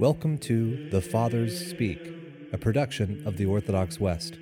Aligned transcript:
Welcome 0.00 0.38
to 0.38 0.88
The 0.88 1.02
Fathers 1.02 1.68
Speak, 1.68 2.00
a 2.54 2.56
production 2.56 3.22
of 3.26 3.36
the 3.36 3.44
Orthodox 3.44 4.00
West. 4.00 4.38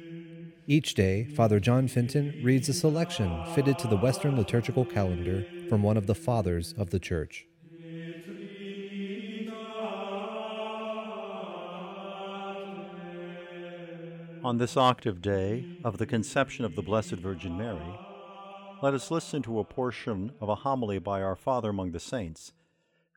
Each 0.69 0.95
day, 0.95 1.25
Father 1.25 1.59
John 1.59 1.89
Fenton 1.89 2.41
reads 2.45 2.69
a 2.69 2.73
selection 2.73 3.45
fitted 3.57 3.77
to 3.81 3.89
the 3.89 3.97
Western 3.97 4.37
liturgical 4.37 4.85
calendar 4.85 5.45
from 5.69 5.83
one 5.83 5.97
of 5.97 6.07
the 6.07 6.15
Fathers 6.15 6.75
of 6.79 6.91
the 6.91 7.01
Church. 7.01 7.49
On 14.45 14.59
this 14.59 14.77
octave 14.77 15.21
day 15.21 15.65
of 15.83 15.99
the 15.99 16.07
conception 16.07 16.65
of 16.67 16.77
the 16.77 16.83
Blessed 16.83 17.17
Virgin 17.17 17.59
Mary, 17.59 17.99
let 18.81 18.95
us 18.95 19.11
listen 19.11 19.43
to 19.43 19.59
a 19.59 19.65
portion 19.65 20.31
of 20.41 20.49
a 20.49 20.55
homily 20.55 21.01
by 21.01 21.21
our 21.21 21.35
Father 21.35 21.71
among 21.71 21.91
the 21.91 21.99
Saints, 21.99 22.53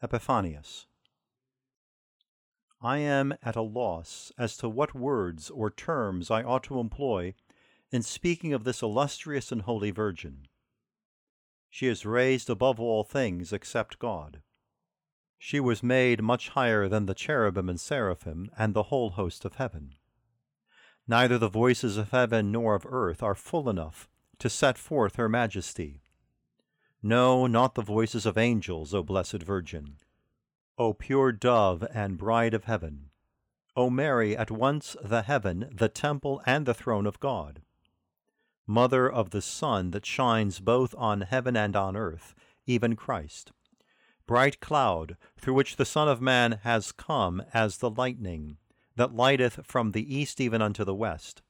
Epiphanius. 0.01 0.87
I 2.83 2.97
am 2.97 3.35
at 3.43 3.55
a 3.55 3.61
loss 3.61 4.31
as 4.39 4.57
to 4.57 4.67
what 4.67 4.95
words 4.95 5.51
or 5.51 5.69
terms 5.69 6.31
I 6.31 6.41
ought 6.41 6.63
to 6.63 6.79
employ 6.79 7.35
in 7.91 8.01
speaking 8.01 8.53
of 8.53 8.63
this 8.63 8.81
illustrious 8.81 9.51
and 9.51 9.61
holy 9.61 9.91
Virgin. 9.91 10.47
She 11.69 11.85
is 11.85 12.07
raised 12.07 12.49
above 12.49 12.79
all 12.79 13.03
things 13.03 13.53
except 13.53 13.99
God. 13.99 14.41
She 15.37 15.59
was 15.59 15.83
made 15.83 16.23
much 16.23 16.49
higher 16.49 16.87
than 16.87 17.05
the 17.05 17.13
cherubim 17.13 17.69
and 17.69 17.79
seraphim 17.79 18.49
and 18.57 18.73
the 18.73 18.83
whole 18.83 19.11
host 19.11 19.45
of 19.45 19.55
heaven. 19.55 19.93
Neither 21.07 21.37
the 21.37 21.49
voices 21.49 21.97
of 21.97 22.09
heaven 22.09 22.51
nor 22.51 22.73
of 22.73 22.85
earth 22.87 23.21
are 23.21 23.35
full 23.35 23.69
enough 23.69 24.09
to 24.39 24.49
set 24.49 24.79
forth 24.79 25.17
her 25.17 25.29
majesty. 25.29 26.01
No, 27.03 27.45
not 27.45 27.75
the 27.75 27.83
voices 27.83 28.25
of 28.25 28.39
angels, 28.39 28.93
O 28.93 29.03
Blessed 29.03 29.43
Virgin 29.43 29.97
O 30.77 30.93
pure 30.93 31.31
dove 31.31 31.85
and 31.93 32.17
bride 32.17 32.53
of 32.53 32.63
heaven, 32.63 33.09
O 33.75 33.89
Mary, 33.89 34.35
at 34.35 34.51
once 34.51 34.95
the 35.03 35.21
heaven, 35.21 35.69
the 35.71 35.89
temple, 35.89 36.41
and 36.45 36.65
the 36.65 36.73
throne 36.73 37.05
of 37.05 37.19
God, 37.19 37.61
Mother 38.67 39.11
of 39.11 39.31
the 39.31 39.41
sun 39.41 39.91
that 39.91 40.05
shines 40.05 40.59
both 40.59 40.95
on 40.97 41.21
heaven 41.21 41.57
and 41.57 41.75
on 41.75 41.97
earth, 41.97 42.33
even 42.65 42.95
Christ, 42.95 43.51
bright 44.25 44.59
cloud 44.59 45.17
through 45.37 45.55
which 45.55 45.75
the 45.75 45.85
Son 45.85 46.07
of 46.07 46.21
Man 46.21 46.59
has 46.63 46.91
come 46.91 47.43
as 47.53 47.77
the 47.77 47.89
lightning, 47.89 48.57
that 48.95 49.13
lighteth 49.13 49.65
from 49.65 49.91
the 49.91 50.15
east 50.15 50.39
even 50.39 50.61
unto 50.61 50.85
the 50.85 50.95
west. 50.95 51.41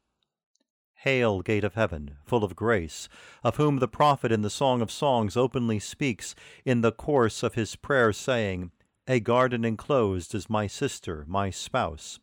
Hail, 0.95 1.41
gate 1.41 1.63
of 1.63 1.75
heaven, 1.75 2.17
full 2.25 2.43
of 2.43 2.55
grace, 2.55 3.07
of 3.43 3.57
whom 3.57 3.77
the 3.77 3.87
prophet 3.87 4.31
in 4.31 4.41
the 4.41 4.49
Song 4.49 4.81
of 4.81 4.89
Songs 4.89 5.37
openly 5.37 5.79
speaks 5.79 6.33
in 6.65 6.81
the 6.81 6.91
course 6.91 7.43
of 7.43 7.55
his 7.55 7.75
prayer, 7.75 8.13
saying, 8.13 8.71
a 9.11 9.19
garden 9.19 9.65
enclosed 9.65 10.33
is 10.33 10.49
my 10.49 10.67
sister, 10.67 11.25
my 11.27 11.49
spouse, 11.49 12.21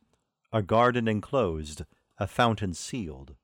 a 0.54 0.62
garden 0.62 1.06
enclosed, 1.06 1.82
a 2.16 2.26
fountain 2.26 2.72
sealed. 2.72 3.34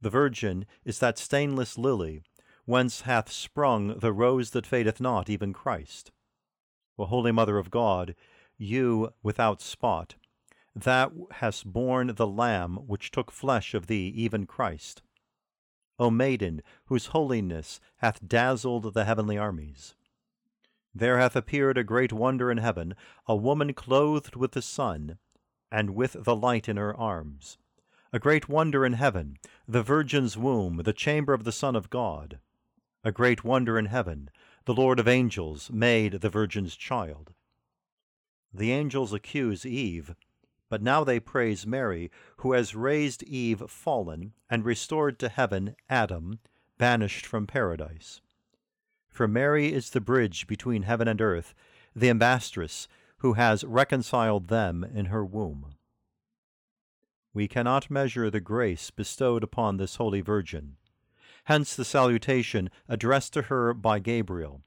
The 0.00 0.10
Virgin 0.10 0.66
is 0.84 0.98
that 0.98 1.16
stainless 1.16 1.78
lily, 1.78 2.22
whence 2.64 3.02
hath 3.02 3.30
sprung 3.30 4.00
the 4.00 4.12
rose 4.12 4.50
that 4.50 4.66
fadeth 4.66 5.00
not, 5.00 5.30
even 5.30 5.52
Christ. 5.52 6.10
O 6.98 7.04
Holy 7.04 7.30
Mother 7.30 7.56
of 7.56 7.70
God, 7.70 8.16
you 8.58 9.12
without 9.22 9.62
spot, 9.62 10.16
that 10.74 11.12
hast 11.34 11.72
borne 11.72 12.16
the 12.16 12.26
Lamb 12.26 12.78
which 12.88 13.12
took 13.12 13.30
flesh 13.30 13.74
of 13.74 13.86
thee, 13.86 14.08
even 14.08 14.44
Christ. 14.44 15.02
O 16.00 16.10
Maiden, 16.10 16.62
whose 16.86 17.06
holiness 17.06 17.78
hath 17.98 18.26
dazzled 18.26 18.92
the 18.92 19.04
heavenly 19.04 19.38
armies. 19.38 19.94
There 20.98 21.18
hath 21.18 21.36
appeared 21.36 21.76
a 21.76 21.84
great 21.84 22.10
wonder 22.10 22.50
in 22.50 22.56
heaven, 22.56 22.94
a 23.26 23.36
woman 23.36 23.74
clothed 23.74 24.34
with 24.34 24.52
the 24.52 24.62
sun, 24.62 25.18
and 25.70 25.90
with 25.90 26.24
the 26.24 26.34
light 26.34 26.70
in 26.70 26.78
her 26.78 26.96
arms. 26.96 27.58
A 28.14 28.18
great 28.18 28.48
wonder 28.48 28.86
in 28.86 28.94
heaven, 28.94 29.36
the 29.68 29.82
Virgin's 29.82 30.38
womb, 30.38 30.78
the 30.78 30.94
chamber 30.94 31.34
of 31.34 31.44
the 31.44 31.52
Son 31.52 31.76
of 31.76 31.90
God. 31.90 32.38
A 33.04 33.12
great 33.12 33.44
wonder 33.44 33.78
in 33.78 33.86
heaven, 33.86 34.30
the 34.64 34.72
Lord 34.72 34.98
of 34.98 35.06
angels 35.06 35.70
made 35.70 36.14
the 36.14 36.30
Virgin's 36.30 36.74
child. 36.74 37.34
The 38.50 38.72
angels 38.72 39.12
accuse 39.12 39.66
Eve, 39.66 40.14
but 40.70 40.80
now 40.80 41.04
they 41.04 41.20
praise 41.20 41.66
Mary, 41.66 42.10
who 42.38 42.54
has 42.54 42.74
raised 42.74 43.22
Eve 43.24 43.64
fallen 43.68 44.32
and 44.48 44.64
restored 44.64 45.18
to 45.18 45.28
heaven 45.28 45.76
Adam, 45.90 46.38
banished 46.78 47.26
from 47.26 47.46
paradise. 47.46 48.22
For 49.16 49.26
Mary 49.26 49.72
is 49.72 49.88
the 49.88 50.00
bridge 50.02 50.46
between 50.46 50.82
heaven 50.82 51.08
and 51.08 51.22
earth, 51.22 51.54
the 51.94 52.10
ambassadress 52.10 52.86
who 53.20 53.32
has 53.32 53.64
reconciled 53.64 54.48
them 54.48 54.84
in 54.84 55.06
her 55.06 55.24
womb. 55.24 55.74
We 57.32 57.48
cannot 57.48 57.90
measure 57.90 58.28
the 58.28 58.40
grace 58.40 58.90
bestowed 58.90 59.42
upon 59.42 59.78
this 59.78 59.96
holy 59.96 60.20
Virgin. 60.20 60.76
Hence 61.44 61.74
the 61.74 61.84
salutation 61.86 62.68
addressed 62.90 63.32
to 63.32 63.42
her 63.44 63.72
by 63.72 64.00
Gabriel 64.00 64.60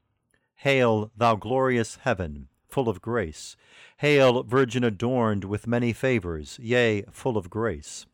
Hail, 0.56 1.12
thou 1.16 1.36
glorious 1.36 1.98
heaven, 2.02 2.48
full 2.66 2.88
of 2.88 3.00
grace! 3.00 3.54
Hail, 3.98 4.42
Virgin 4.42 4.82
adorned 4.82 5.44
with 5.44 5.68
many 5.68 5.92
favors, 5.92 6.58
yea, 6.60 7.02
full 7.12 7.36
of 7.36 7.50
grace! 7.50 8.04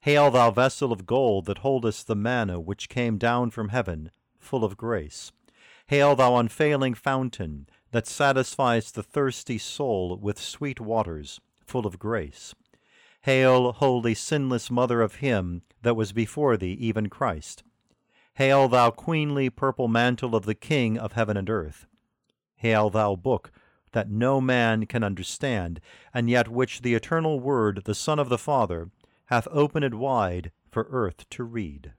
Hail, 0.00 0.30
thou 0.30 0.50
vessel 0.52 0.90
of 0.90 1.04
gold 1.04 1.44
that 1.44 1.58
holdest 1.58 2.06
the 2.06 2.16
manna 2.16 2.58
which 2.58 2.88
came 2.88 3.18
down 3.18 3.50
from 3.50 3.68
heaven, 3.68 4.10
full 4.38 4.64
of 4.64 4.78
grace! 4.78 5.32
Hail, 5.92 6.16
thou 6.16 6.36
unfailing 6.36 6.94
fountain, 6.94 7.68
that 7.90 8.06
satisfies 8.06 8.90
the 8.90 9.02
thirsty 9.02 9.58
soul 9.58 10.16
with 10.16 10.40
sweet 10.40 10.80
waters, 10.80 11.38
full 11.66 11.86
of 11.86 11.98
grace. 11.98 12.54
Hail, 13.24 13.72
holy, 13.72 14.14
sinless 14.14 14.70
Mother 14.70 15.02
of 15.02 15.16
Him 15.16 15.60
that 15.82 15.92
was 15.92 16.14
before 16.14 16.56
thee, 16.56 16.72
even 16.80 17.10
Christ. 17.10 17.62
Hail, 18.36 18.68
thou 18.68 18.90
queenly 18.90 19.50
purple 19.50 19.86
mantle 19.86 20.34
of 20.34 20.46
the 20.46 20.54
King 20.54 20.96
of 20.96 21.12
heaven 21.12 21.36
and 21.36 21.50
earth. 21.50 21.84
Hail, 22.56 22.88
thou 22.88 23.14
book 23.14 23.52
that 23.92 24.10
no 24.10 24.40
man 24.40 24.86
can 24.86 25.04
understand, 25.04 25.78
and 26.14 26.30
yet 26.30 26.48
which 26.48 26.80
the 26.80 26.94
eternal 26.94 27.38
Word, 27.38 27.82
the 27.84 27.94
Son 27.94 28.18
of 28.18 28.30
the 28.30 28.38
Father, 28.38 28.88
hath 29.26 29.46
opened 29.50 29.92
wide 29.92 30.52
for 30.70 30.86
earth 30.88 31.28
to 31.28 31.44
read. 31.44 31.92